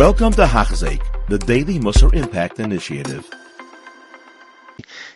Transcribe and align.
Welcome 0.00 0.32
to 0.32 0.46
Hachzeik, 0.46 1.02
the 1.28 1.36
Daily 1.36 1.78
Musar 1.78 2.14
Impact 2.14 2.58
Initiative. 2.58 3.28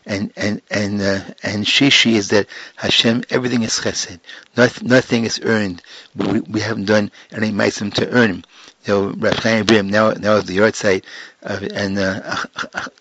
And 0.04 0.30
and 0.36 0.60
and 0.70 1.00
uh, 1.00 1.20
and 1.42 1.64
Shishi 1.64 2.12
is 2.12 2.28
that 2.28 2.48
Hashem, 2.76 3.24
everything 3.30 3.62
is 3.62 3.80
chesed. 3.80 4.20
Nothing, 4.58 4.88
nothing 4.88 5.24
is 5.24 5.40
earned. 5.42 5.80
We, 6.14 6.40
we 6.40 6.60
haven't 6.60 6.84
done 6.84 7.10
any 7.32 7.50
meisim 7.50 7.94
to 7.94 8.10
earn. 8.10 8.44
You 8.84 8.92
know, 8.92 9.08
Rav 9.12 9.36
Chaim 9.36 9.64
Brim, 9.64 9.88
now 9.88 10.10
now 10.10 10.34
is 10.34 10.44
the 10.44 10.58
yahrzeit, 10.58 11.04
uh, 11.42 11.60
and 11.72 11.98
uh, 11.98 12.20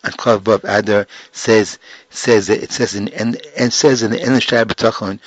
Aklav 0.06 0.46
Bob 0.46 0.62
Adar 0.64 1.06
says 1.34 1.80
says 2.10 2.50
it 2.50 2.72
says 2.72 2.96
in 2.96 3.10
and, 3.10 3.36
and 3.60 3.74
says 3.74 4.04
in 4.04 4.12
the 4.12 4.22
end 4.22 4.36
of 4.36 4.42
Shabbat 4.42 5.20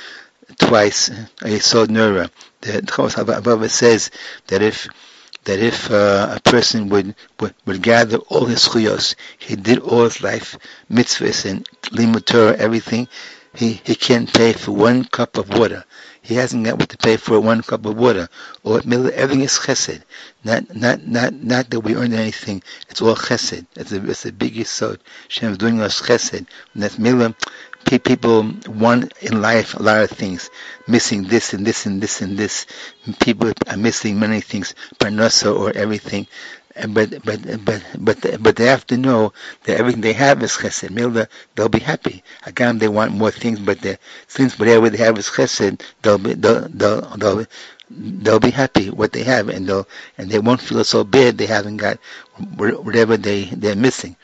twice. 0.56 1.10
I 1.42 1.58
saw 1.58 1.84
Nura. 1.84 2.30
The 2.62 2.80
Chos 2.90 3.18
above 3.18 3.70
says 3.70 4.10
that 4.46 4.62
if 4.62 4.88
that 5.46 5.58
if 5.58 5.90
uh, 5.90 6.34
a 6.36 6.40
person 6.40 6.88
would, 6.90 7.14
would, 7.40 7.54
would 7.64 7.82
gather 7.82 8.18
all 8.18 8.44
his 8.44 8.68
chuyos, 8.68 9.14
he 9.38 9.56
did 9.56 9.78
all 9.78 10.04
his 10.04 10.22
life 10.22 10.56
mitzvahs 10.90 11.48
and 11.50 11.66
limud 11.90 12.24
Torah, 12.26 12.56
everything, 12.56 13.08
he, 13.54 13.80
he 13.84 13.94
can't 13.94 14.32
pay 14.32 14.52
for 14.52 14.72
one 14.72 15.04
cup 15.04 15.38
of 15.38 15.48
water. 15.48 15.84
He 16.20 16.34
hasn't 16.34 16.64
got 16.64 16.78
what 16.78 16.88
to 16.90 16.96
pay 16.98 17.16
for 17.16 17.40
one 17.40 17.62
cup 17.62 17.86
of 17.86 17.96
water. 17.96 18.28
Or 18.64 18.80
everything 18.80 19.42
is 19.42 19.52
chesed. 19.52 20.02
Not 20.44 20.74
not 20.74 21.06
not 21.06 21.32
not 21.32 21.70
that 21.70 21.80
we 21.80 21.94
earn 21.94 22.12
anything. 22.12 22.62
It's 22.90 23.00
all 23.00 23.14
chesed. 23.14 23.64
It's 23.76 23.90
the 23.90 24.10
it's 24.10 24.26
a 24.26 24.32
big 24.32 24.54
yisod. 24.54 24.98
is 25.30 25.56
doing 25.58 25.80
us 25.80 26.02
chesed. 26.02 26.46
And 26.74 26.82
that's 26.82 26.98
people 27.86 28.52
want 28.68 29.12
in 29.20 29.40
life 29.40 29.74
a 29.74 29.82
lot 29.82 30.02
of 30.02 30.10
things, 30.10 30.50
missing 30.86 31.24
this 31.24 31.54
and 31.54 31.66
this 31.66 31.86
and 31.86 32.02
this 32.02 32.20
and 32.20 32.36
this. 32.36 32.66
People 33.20 33.52
are 33.68 33.76
missing 33.76 34.18
many 34.18 34.40
things, 34.40 34.74
parnasa 34.98 35.54
or 35.56 35.72
everything. 35.74 36.26
But 36.88 37.24
but 37.24 37.64
but 37.64 37.80
but 37.98 38.42
but 38.42 38.56
they 38.56 38.66
have 38.66 38.86
to 38.88 38.96
know 38.98 39.32
that 39.64 39.78
everything 39.78 40.02
they 40.02 40.12
have 40.12 40.42
is 40.42 40.52
chesed. 40.52 40.90
Milda, 40.90 41.26
they'll 41.54 41.70
be 41.70 41.78
happy. 41.78 42.22
Again, 42.44 42.78
they 42.78 42.88
want 42.88 43.12
more 43.12 43.30
things, 43.30 43.58
but 43.60 43.80
they, 43.80 43.96
since 44.28 44.58
whatever 44.58 44.90
they 44.90 44.98
have 44.98 45.16
is 45.18 45.26
chesed, 45.28 45.80
they'll 46.02 46.18
be 46.18 46.34
they'll 46.34 46.68
they'll, 46.68 47.00
they'll 47.16 47.46
they'll 47.88 48.40
be 48.40 48.50
happy 48.50 48.90
what 48.90 49.12
they 49.12 49.22
have, 49.22 49.48
and 49.48 49.66
they'll 49.66 49.88
and 50.18 50.30
they 50.30 50.38
won't 50.38 50.60
feel 50.60 50.84
so 50.84 51.02
bad 51.02 51.38
they 51.38 51.46
haven't 51.46 51.78
got 51.78 51.98
whatever 52.56 53.16
they 53.16 53.44
they're 53.44 53.74
missing. 53.76 54.16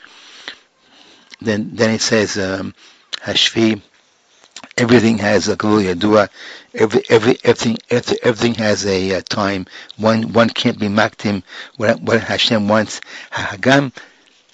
Then 1.41 1.71
then 1.73 1.89
it 1.91 2.01
says. 2.01 2.37
Um, 2.37 2.75
Hashvi. 3.23 3.81
Everything 4.77 5.17
has 5.19 5.47
a 5.47 5.55
Gvul 5.55 5.93
Yadua. 5.93 6.29
Every, 6.73 7.03
every, 7.09 7.37
everything, 7.43 7.77
everything 7.89 8.55
has 8.55 8.85
a 8.85 9.15
uh, 9.15 9.21
time. 9.21 9.67
One, 9.97 10.33
one 10.33 10.49
can't 10.49 10.79
be 10.79 10.87
maktim 10.87 11.43
what, 11.77 12.01
what 12.01 12.21
Hashem 12.21 12.67
wants. 12.67 13.01
Hagam, 13.31 13.93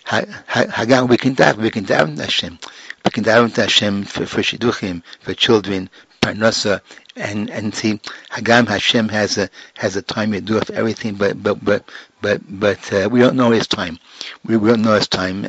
Hagam, 0.06 1.10
we 1.10 1.18
can 1.18 1.34
dive, 1.36 1.58
we 1.58 1.72
can 1.72 1.86
dive 1.86 2.10
into 2.10 2.24
Hashem. 2.24 2.60
We 3.06 3.12
can 3.12 3.24
dive 3.24 3.46
into 3.46 3.62
Hashem 3.62 4.04
for, 4.04 4.26
for 4.26 4.42
shidduchim, 4.42 5.04
for 5.22 5.34
children, 5.34 5.90
parnasa, 6.22 6.82
and 7.16 7.50
and 7.50 7.74
see 7.76 8.00
Hagam 8.32 8.68
Hashem 8.68 9.10
has 9.10 9.38
a 9.38 9.50
has 9.76 9.96
a 9.96 10.02
time 10.02 10.32
to 10.32 10.42
do 10.42 10.60
for 10.62 10.74
everything, 10.74 11.16
but 11.16 11.42
but 11.42 11.64
but 11.64 11.84
but 12.22 12.42
but 12.48 12.94
uh, 12.94 13.10
we 13.12 13.20
don't 13.20 13.36
know 13.36 13.52
his 13.52 13.68
time. 13.68 14.00
We, 14.46 14.58
we 14.58 14.70
don't 14.70 14.82
know 14.82 14.96
his 14.96 15.08
time. 15.08 15.46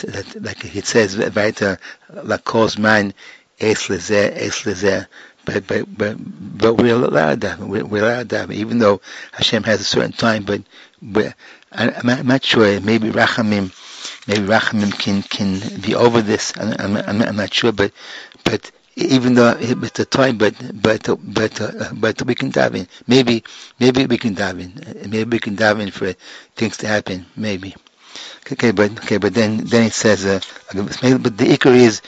That, 0.00 0.42
like 0.42 0.64
it 0.76 0.86
says 0.86 1.16
weiter 1.16 1.78
lakos 2.10 2.78
man 2.78 3.12
es 3.60 3.88
lezeh 3.88 4.32
es 4.36 5.06
but 5.44 5.66
but 5.66 5.98
but 5.98 6.16
but 6.18 6.74
we're 6.74 6.94
allowed 6.94 7.40
that 7.40 7.58
we're, 7.58 7.84
we're 7.84 8.02
allowed 8.02 8.28
that 8.30 8.50
even 8.50 8.78
though 8.78 9.00
Hashem 9.32 9.64
has 9.64 9.80
a 9.80 9.84
certain 9.84 10.12
time 10.12 10.44
but 10.44 10.62
but 11.00 11.34
I'm, 11.72 12.08
I'm 12.08 12.26
not 12.26 12.44
sure 12.44 12.80
maybe 12.80 13.10
Rachamim 13.10 13.72
maybe 14.26 14.46
Rachamim 14.46 14.96
can 14.98 15.22
can 15.22 15.80
be 15.80 15.94
over 15.94 16.22
this 16.22 16.52
I'm, 16.56 16.96
I'm, 16.96 17.22
I'm 17.22 17.36
not 17.36 17.52
sure 17.52 17.72
but 17.72 17.92
but 18.44 18.70
even 18.94 19.34
though 19.34 19.56
it's 19.58 19.98
a 20.00 20.04
time, 20.04 20.36
but 20.38 20.54
but 20.82 21.08
but 21.22 21.60
uh, 21.60 21.90
but 21.94 22.22
we 22.26 22.34
can 22.34 22.50
dive 22.50 22.74
in. 22.74 22.86
Maybe 23.06 23.42
maybe 23.80 24.06
we 24.06 24.18
can 24.18 24.34
dive 24.34 24.58
in. 24.58 24.74
Maybe 25.08 25.24
we 25.36 25.38
can 25.38 25.54
dive 25.56 25.80
in 25.80 25.90
for 25.90 26.12
things 26.56 26.76
to 26.78 26.88
happen. 26.88 27.24
Maybe. 27.36 27.74
Okay, 28.50 28.70
but 28.72 28.90
okay, 29.04 29.18
but 29.18 29.34
then 29.34 29.58
then 29.64 29.84
it 29.84 29.92
says, 29.94 30.24
uh, 30.26 30.40
but 30.72 31.36
the 31.38 31.46
ikar 31.56 31.74
is 31.74 32.02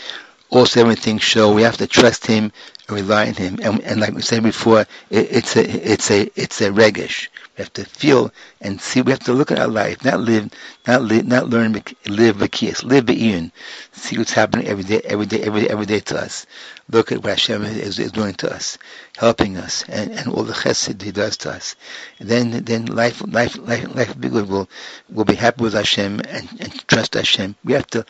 also 0.51 0.81
everything 0.81 1.19
show 1.19 1.53
we 1.53 1.63
have 1.63 1.77
to 1.79 1.87
trust 1.87 2.27
him, 2.27 2.53
rely 2.89 3.29
on 3.29 3.35
him, 3.35 3.59
and, 3.63 3.81
and 3.83 4.01
like 4.01 4.13
we 4.15 4.23
said 4.23 4.43
before, 4.43 4.81
it, 4.81 4.89
it's 5.11 5.57
a 5.57 5.93
it's 5.93 6.11
a 6.11 6.29
it's 6.41 6.61
a 6.61 6.71
regish. 6.71 7.29
We 7.57 7.63
have 7.63 7.73
to 7.75 7.85
feel 7.85 8.33
and 8.61 8.81
see. 8.81 9.01
We 9.01 9.13
have 9.13 9.21
to 9.25 9.33
look 9.33 9.53
at 9.53 9.59
our 9.59 9.69
life, 9.69 10.05
not 10.05 10.21
live, 10.21 10.51
not 10.87 11.03
live, 11.03 11.25
not 11.27 11.49
learn, 11.49 11.81
live 12.07 12.51
kiss, 12.51 12.83
live 12.83 13.07
be'iyun. 13.07 13.53
See 13.93 14.19
what's 14.19 14.33
happening 14.33 14.67
every 14.67 14.85
day, 14.85 15.01
every 15.05 15.27
day, 15.27 15.41
every 15.43 15.63
day, 15.63 15.69
every 15.69 15.87
day 15.87 16.01
to 16.01 16.19
us. 16.19 16.47
Look 16.91 17.13
at 17.13 17.23
what 17.23 17.31
Hashem 17.31 17.63
is, 17.65 17.99
is 17.99 18.13
doing 18.13 18.35
to 18.35 18.53
us, 18.53 18.77
helping 19.17 19.57
us, 19.57 19.85
and, 19.89 20.11
and 20.11 20.29
all 20.29 20.43
the 20.43 20.53
chesed 20.53 21.01
He 21.01 21.13
does 21.13 21.37
to 21.39 21.53
us. 21.53 21.77
And 22.19 22.29
then, 22.29 22.51
then 22.65 22.87
life, 22.87 23.23
life, 23.27 23.57
life, 23.57 23.95
life 23.95 24.09
will 24.09 24.21
be 24.21 24.29
good. 24.29 24.49
We'll, 24.49 24.69
we'll 25.09 25.25
be 25.25 25.37
happy 25.37 25.63
with 25.63 25.73
Hashem 25.75 26.21
and, 26.29 26.49
and 26.61 26.89
trust 26.89 27.15
Hashem. 27.15 27.55
We 27.65 27.73
have 27.75 27.87
to, 27.89 28.05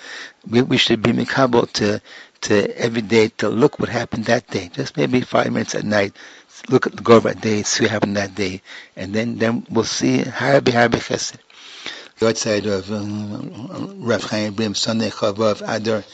we, 0.48 0.62
we 0.62 0.78
should 0.78 1.02
be 1.02 1.12
mikabel 1.12 1.70
to, 1.74 2.00
to 2.44 2.78
every 2.78 3.02
day 3.02 3.28
to 3.38 3.48
look 3.48 3.78
what 3.78 3.88
happened 3.88 4.26
that 4.26 4.46
day. 4.48 4.70
Just 4.72 4.96
maybe 4.96 5.20
five 5.20 5.52
minutes 5.52 5.74
at 5.74 5.84
night 5.84 6.14
look 6.68 6.86
at 6.86 6.96
the 6.96 7.02
go 7.02 7.20
that 7.20 7.40
day, 7.40 7.62
see 7.62 7.84
what 7.84 7.90
happened 7.90 8.16
that 8.16 8.34
day, 8.34 8.62
and 8.96 9.14
then 9.14 9.38
then 9.38 9.66
we'll 9.70 9.84
see 9.84 10.18
Harbi 10.18 10.72
Harbi 10.72 10.98
Chesed. 10.98 11.36
The 12.18 12.28
outside 12.28 12.66
of 12.66 12.90
um, 12.92 14.04
Rav 14.04 14.22
Chaim 14.22 14.54
Brim, 14.54 14.74
Sunday 14.74 15.10
Chavav 15.10 15.62
Adar, 15.66 16.04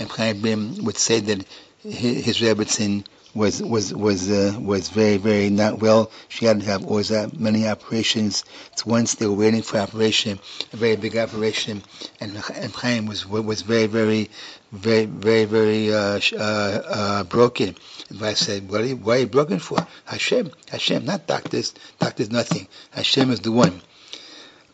Rav 0.00 0.10
Chaim 0.10 0.40
Brim 0.40 0.84
would 0.84 0.96
say 0.96 1.20
that 1.20 1.44
his, 1.82 2.24
his 2.24 2.40
Rebbetzin 2.40 3.04
was 3.34 3.62
was 3.62 3.92
was 3.94 4.30
uh, 4.30 4.58
was 4.60 4.88
very 4.88 5.16
very 5.16 5.50
not 5.50 5.80
well. 5.80 6.10
She 6.28 6.46
had 6.46 6.60
to 6.60 6.66
have 6.66 6.84
always 6.86 7.08
had 7.08 7.38
many 7.38 7.68
operations. 7.68 8.44
It's 8.72 8.86
once 8.86 9.14
they 9.14 9.26
were 9.26 9.34
waiting 9.34 9.62
for 9.62 9.78
operation, 9.78 10.38
a 10.72 10.76
very 10.76 10.96
big 10.96 11.16
operation, 11.16 11.82
and 12.20 12.42
and 12.54 12.72
Chaim 12.74 13.06
was 13.06 13.26
was 13.26 13.62
very 13.62 13.86
very 13.86 14.30
very 14.72 15.06
very 15.06 15.44
very 15.44 15.92
uh, 15.92 16.20
uh, 16.32 16.38
uh, 16.38 17.24
broken. 17.24 17.76
And 18.10 18.22
I 18.22 18.34
said, 18.34 18.70
what 18.70 18.80
are 18.80 18.86
you, 18.86 18.96
why 18.96 19.16
are 19.16 19.20
you 19.20 19.26
broken 19.26 19.58
for? 19.58 19.78
Hashem, 20.06 20.50
Hashem, 20.70 21.04
not 21.04 21.26
doctors. 21.26 21.74
Doctors 21.98 22.30
nothing. 22.30 22.66
Hashem 22.90 23.30
is 23.30 23.40
the 23.40 23.52
one. 23.52 23.82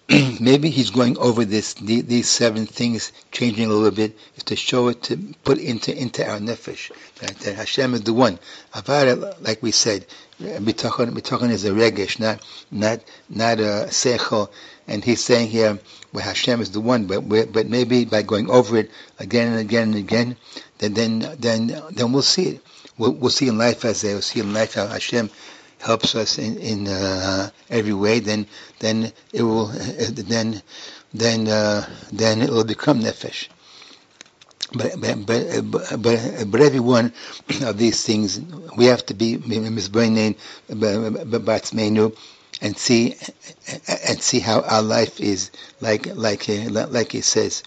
maybe 0.40 0.68
he's 0.68 0.90
going 0.90 1.16
over 1.16 1.46
this 1.46 1.72
these 1.74 2.28
seven 2.28 2.66
things, 2.66 3.10
changing 3.32 3.64
a 3.64 3.72
little 3.72 3.90
bit, 3.90 4.18
is 4.36 4.42
to 4.44 4.56
show 4.56 4.88
it 4.88 5.02
to 5.04 5.16
put 5.44 5.56
into 5.56 5.96
into 5.96 6.28
our 6.28 6.38
nefesh 6.38 6.92
that, 7.20 7.38
that 7.40 7.54
Hashem 7.54 7.94
is 7.94 8.02
the 8.02 8.12
one. 8.12 8.38
Avara, 8.74 9.34
like 9.40 9.62
we 9.62 9.70
said, 9.70 10.04
bitachon 10.40 11.50
is 11.50 11.64
a 11.64 11.70
regesh, 11.70 12.20
not 12.20 12.44
not 12.70 13.00
not 13.30 13.60
a 13.60 13.86
sechel. 13.88 14.50
And 14.86 15.02
he's 15.02 15.24
saying 15.24 15.48
here, 15.48 15.78
well, 16.12 16.22
Hashem 16.22 16.60
is 16.60 16.70
the 16.72 16.80
one, 16.80 17.06
but 17.06 17.22
but 17.52 17.66
maybe 17.66 18.04
by 18.04 18.20
going 18.20 18.50
over 18.50 18.76
it 18.76 18.90
again 19.18 19.52
and 19.52 19.60
again 19.60 19.88
and 19.88 19.96
again, 19.96 20.36
then 20.78 20.92
then 20.92 21.36
then 21.38 21.82
then 21.90 22.12
we'll 22.12 22.22
see 22.22 22.48
it. 22.48 22.60
We'll, 22.98 23.12
we'll 23.12 23.30
see 23.30 23.48
in 23.48 23.56
life 23.56 23.86
as 23.86 24.02
they 24.02 24.12
will 24.12 24.22
see 24.22 24.40
in 24.40 24.52
life 24.52 24.74
how 24.74 24.86
Hashem 24.86 25.30
helps 25.84 26.14
us 26.14 26.38
in, 26.38 26.56
in 26.58 26.88
uh, 26.88 27.50
every 27.68 27.92
way, 27.92 28.18
then 28.20 28.46
then 28.80 29.12
it 29.32 29.42
will 29.42 29.66
then 29.66 30.62
then 31.12 31.48
uh, 31.48 31.86
then 32.12 32.40
it 32.42 32.50
will 32.50 32.64
become 32.64 33.00
nefesh. 33.00 33.48
But 34.72 35.00
but 35.00 35.26
but 35.26 35.70
but, 36.00 36.50
but 36.50 36.60
every 36.60 36.80
one 36.80 37.12
of 37.62 37.76
these 37.78 38.04
things 38.04 38.40
we 38.76 38.86
have 38.86 39.04
to 39.06 39.14
be 39.14 39.36
misbrainin 39.36 40.36
batzmeinu 40.68 42.16
and 42.62 42.76
see 42.76 43.14
and 44.08 44.20
see 44.20 44.40
how 44.40 44.62
our 44.62 44.82
life 44.82 45.20
is 45.20 45.50
like 45.80 46.06
like 46.16 46.48
like 46.48 47.14
it 47.14 47.24
says 47.24 47.62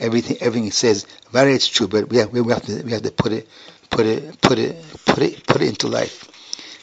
everything 0.00 0.38
everything 0.40 0.68
it 0.68 0.74
says 0.74 1.06
very 1.30 1.52
it's 1.52 1.68
true 1.68 1.88
but 1.88 2.08
we 2.08 2.16
have, 2.16 2.32
we 2.32 2.40
have 2.52 2.62
to 2.64 2.82
we 2.82 2.92
have 2.92 3.02
to 3.02 3.12
put 3.12 3.32
it 3.32 3.46
put 3.90 4.06
it 4.06 4.40
put 4.40 4.58
it 4.58 4.76
put 5.04 5.18
it 5.18 5.46
put 5.46 5.60
it 5.62 5.68
into 5.68 5.88
life 5.88 6.29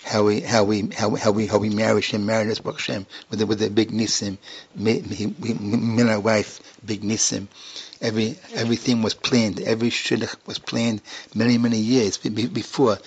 how 0.08 0.24
we 0.24 0.40
how 0.40 0.64
we 0.64 0.88
how, 0.96 1.16
how 1.16 1.32
we 1.32 1.48
how 1.48 1.58
we 1.58 1.70
marry 1.70 1.96
Hashem, 1.96 2.26
married 2.26 2.50
us 2.50 2.60
Baruch 2.60 2.80
Hashem 2.80 3.06
with 3.30 3.40
the, 3.40 3.46
with 3.46 3.60
the 3.60 3.70
big 3.70 3.92
nisim, 3.92 4.38
me, 4.76 5.02
me, 5.02 5.34
me 5.54 6.02
and 6.02 6.10
our 6.10 6.20
wife 6.20 6.62
big 6.86 7.02
nisim. 7.02 7.48
Every 8.02 8.38
everything 8.54 9.02
was 9.02 9.14
planned. 9.14 9.60
Every 9.60 9.90
shidduch 9.90 10.36
was 10.46 10.60
planned 10.60 11.02
many 11.36 11.58
many 11.58 11.78
years 11.80 12.18
before 12.18 12.98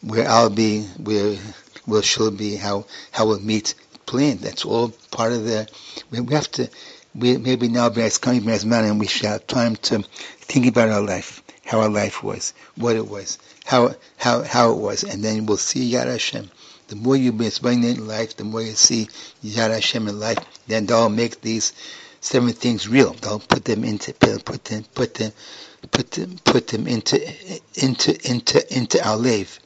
where 0.00 0.28
I'll 0.28 0.50
be, 0.50 0.82
where 0.82 1.36
where 1.84 2.02
she'll 2.02 2.32
be, 2.32 2.56
how 2.56 2.86
how 3.12 3.26
we'll 3.28 3.40
meet. 3.40 3.74
Planned. 4.06 4.40
That's 4.40 4.64
all 4.64 4.88
part 5.10 5.32
of 5.32 5.44
the. 5.44 5.68
We, 6.10 6.20
we 6.20 6.34
have 6.34 6.50
to. 6.52 6.70
We 7.14 7.36
maybe 7.36 7.68
now 7.68 7.90
be 7.90 8.02
as 8.02 8.16
coming 8.18 8.48
as 8.48 8.64
man, 8.64 8.84
and 8.86 8.98
we 8.98 9.06
should 9.06 9.26
have 9.26 9.46
time 9.46 9.76
to 9.76 10.02
think 10.40 10.66
about 10.66 10.88
our 10.88 11.02
life 11.02 11.42
how 11.68 11.80
our 11.80 11.90
life 11.90 12.22
was, 12.22 12.54
what 12.76 12.96
it 12.96 13.06
was, 13.06 13.38
how 13.66 13.94
how 14.16 14.42
how 14.42 14.72
it 14.72 14.78
was, 14.78 15.04
and 15.04 15.22
then 15.22 15.44
we'll 15.44 15.58
see 15.58 15.92
Yad 15.92 16.06
Hashem. 16.06 16.50
The 16.88 16.96
more 16.96 17.14
you 17.14 17.38
explain 17.42 17.84
in 17.84 18.08
life, 18.08 18.38
the 18.38 18.44
more 18.44 18.62
you 18.62 18.72
see 18.72 19.06
Yad 19.44 19.70
Hashem 19.70 20.08
in 20.08 20.18
life, 20.18 20.38
then 20.66 20.86
they'll 20.86 21.10
make 21.10 21.42
these 21.42 21.74
seven 22.22 22.54
things 22.54 22.88
real. 22.88 23.12
They'll 23.12 23.38
put 23.38 23.66
them 23.66 23.84
into 23.84 24.14
put 24.14 24.64
them 24.64 24.84
put 24.94 25.12
them 25.12 25.32
put 25.90 26.10
them 26.12 26.36
put 26.42 26.68
them 26.68 26.86
into 26.86 27.16
into 27.74 28.16
into 28.26 28.74
into 28.74 29.06
our 29.06 29.18
life. 29.18 29.60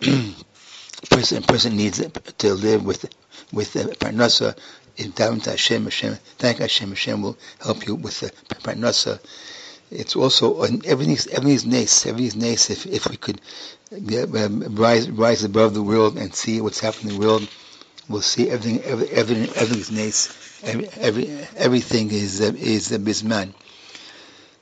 person 1.10 1.42
person 1.42 1.76
needs 1.76 2.02
to 2.38 2.54
live 2.54 2.86
with 2.86 3.04
with 3.52 3.74
the 3.74 3.80
parnasa 4.00 4.56
to 4.96 5.50
Hashem 5.50 5.84
Hashem 5.84 6.14
thank 6.38 6.58
Hashem 6.58 6.88
Hashem 6.88 7.20
will 7.20 7.36
help 7.62 7.86
you 7.86 7.94
with 7.96 8.20
the 8.20 8.30
parnasa 8.64 9.20
it's 9.90 10.16
also 10.16 10.62
everything's 10.62 11.26
everything's 11.28 11.64
nice 11.66 12.06
everything's 12.06 12.36
nice 12.36 12.70
if 12.70 12.86
if 12.86 13.08
we 13.08 13.16
could 13.16 13.40
um, 13.92 14.74
rise 14.74 15.08
rise 15.10 15.44
above 15.44 15.74
the 15.74 15.82
world 15.82 16.18
and 16.18 16.34
see 16.34 16.60
what's 16.60 16.80
happening 16.80 17.14
in 17.14 17.20
the 17.20 17.26
world. 17.26 17.48
We'll 18.08 18.22
see 18.22 18.50
everything 18.50 18.82
every, 18.84 19.08
everything 19.08 19.48
everything's 19.56 19.90
nice. 19.90 20.62
Every, 20.64 20.88
every 21.00 21.28
everything 21.56 22.10
is 22.10 22.40
uh, 22.40 22.52
is 22.56 22.92
a 22.92 22.98
bisman 22.98 23.52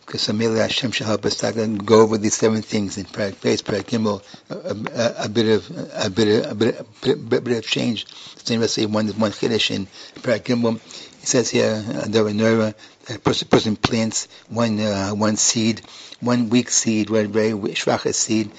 because 0.05 0.29
Amelia 0.29 0.63
Hashem 0.63 0.91
shall 0.91 1.07
help 1.07 1.25
us 1.25 1.41
go 1.41 2.01
over 2.03 2.19
these 2.19 2.35
seven 2.35 2.63
things 2.63 2.99
in 2.99 3.05
Perek 3.05 3.35
Beis, 3.37 3.63
Perek 3.63 3.85
Gimel, 3.85 4.23
a, 4.51 5.29
bit 5.29 5.47
of 5.47 5.71
a 5.95 6.11
bit 6.11 6.45
of 6.45 6.53
a 6.53 6.55
bit, 6.55 6.81
a 6.81 7.41
bit, 7.41 7.57
of 7.59 7.65
change. 7.67 8.07
Same 8.45 8.63
as 8.63 8.73
say 8.75 8.87
one 8.87 9.09
one 9.09 9.31
chiddush 9.31 9.71
in 9.71 9.87
Perek 10.21 10.45
Gimel. 10.45 10.77
It 10.77 11.29
says 11.29 11.49
here, 11.49 11.83
Davanora, 11.87 12.75
a 13.09 13.19
person, 13.19 13.49
person 13.49 13.77
plants 13.77 14.29
one 14.49 14.79
uh, 14.79 15.11
one 15.11 15.37
seed, 15.37 15.81
one 16.21 16.51
weak 16.51 16.69
seed, 16.69 17.09
one 17.09 17.29
very 17.29 17.53
shvacha 17.53 18.13
seed, 18.13 18.51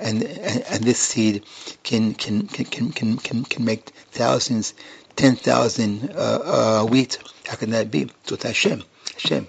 and, 0.00 0.24
and 0.24 0.62
and 0.62 0.84
this 0.84 0.98
seed 0.98 1.44
can 1.84 2.14
can 2.14 2.48
can 2.48 2.90
can 2.90 3.16
can 3.18 3.44
can 3.44 3.64
make 3.64 3.90
thousands, 4.10 4.74
ten 5.14 5.36
thousand 5.36 6.10
uh, 6.10 6.82
uh, 6.82 6.86
wheat. 6.86 7.18
How 7.46 7.54
can 7.54 7.70
that 7.70 7.90
be? 7.90 8.10
So 8.24 8.36
Hashem, 8.36 8.82
Hashem. 9.14 9.46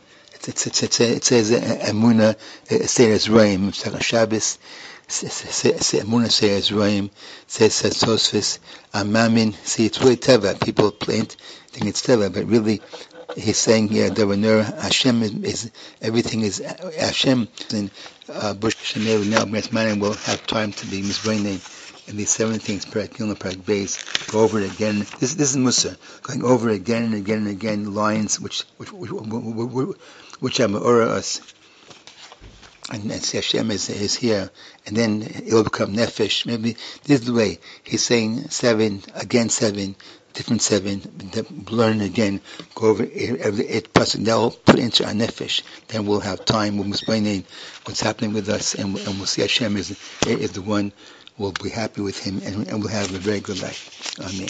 It's, 0.47 0.67
it's, 0.67 0.83
it's, 0.83 0.99
it 0.99 1.23
says 1.23 1.51
uh, 1.51 1.91
Emuna 1.91 2.35
uh, 2.35 2.85
Seder 2.85 3.15
Zeraim, 3.15 3.73
Second 3.73 4.03
Shabbos, 4.03 4.57
Emuna 5.07 6.31
Seder 6.31 6.59
Zeraim, 6.59 7.09
says 7.47 7.73
Tosfos, 7.73 8.59
Amamin. 8.93 9.53
See, 9.65 9.85
it's 9.85 9.99
really 10.01 10.17
Teva. 10.17 10.63
People 10.63 10.91
plant, 10.91 11.35
think 11.67 11.87
it's 11.87 12.05
Teva, 12.05 12.33
but 12.33 12.45
really 12.45 12.81
he's 13.35 13.57
saying 13.57 13.89
here, 13.89 14.09
Davanur, 14.09 14.81
Hashem 14.81 15.23
is, 15.23 15.33
is, 15.33 15.71
everything 16.01 16.41
is 16.41 16.61
uh, 16.61 16.91
Hashem. 16.97 17.47
In 17.73 17.91
uh, 18.29 18.53
Bush 18.53 18.75
Shemeru 18.75 19.29
now, 19.29 19.45
Brent 19.45 19.99
will 19.99 20.13
have 20.13 20.47
time 20.47 20.71
to 20.71 20.87
be 20.87 21.01
misbraining 21.01 21.59
and 22.09 22.17
these 22.17 22.31
seven 22.31 22.57
things, 22.57 22.85
Perek 22.85 23.11
Beis, 23.17 24.31
go 24.31 24.39
over 24.39 24.59
it 24.59 24.73
again. 24.73 25.05
This, 25.19 25.35
this 25.35 25.51
is 25.51 25.57
Musar, 25.57 25.95
going 26.23 26.43
over 26.43 26.69
it 26.69 26.75
again 26.75 27.03
and 27.03 27.13
again 27.13 27.39
and 27.39 27.49
again, 27.49 27.93
lines 27.93 28.39
which, 28.39 28.63
which, 28.77 28.91
which, 28.91 29.11
which 29.11 29.23
which 29.23 29.97
are 30.41 30.67
Ma'ura 30.67 31.07
us. 31.07 31.41
And, 32.91 33.11
and 33.11 33.23
Hashem 33.23 33.69
is, 33.69 33.89
is 33.89 34.15
here, 34.15 34.49
and 34.87 34.97
then 34.97 35.21
it 35.21 35.53
will 35.53 35.63
become 35.63 35.95
Nefesh. 35.95 36.45
Maybe 36.47 36.73
this 37.03 37.19
is 37.21 37.25
the 37.27 37.33
way. 37.33 37.59
He's 37.83 38.03
saying 38.03 38.49
seven, 38.49 39.03
again 39.13 39.49
seven, 39.49 39.95
different 40.33 40.61
seven, 40.61 41.01
learn 41.69 42.01
again, 42.01 42.41
go 42.73 42.87
over 42.87 43.03
every 43.03 43.67
eight 43.67 43.93
person, 43.93 44.23
they'll 44.23 44.51
put 44.51 44.79
into 44.79 45.05
our 45.05 45.13
Nefesh. 45.13 45.61
Then 45.87 46.05
we'll 46.05 46.19
have 46.21 46.45
time, 46.45 46.77
we'll 46.77 46.87
explain 46.87 47.43
what's 47.85 48.01
happening 48.01 48.33
with 48.33 48.49
us, 48.49 48.73
and, 48.75 48.97
and 48.97 49.17
we'll 49.17 49.25
see 49.25 49.41
Hashem 49.41 49.77
is, 49.77 49.99
is 50.25 50.51
the 50.53 50.61
one, 50.61 50.91
we'll 51.37 51.51
be 51.51 51.69
happy 51.69 52.01
with 52.01 52.17
him, 52.23 52.41
and, 52.43 52.67
and 52.67 52.79
we'll 52.79 52.89
have 52.89 53.13
a 53.13 53.17
very 53.19 53.39
good 53.39 53.61
life. 53.61 54.17
Amen. 54.19 54.49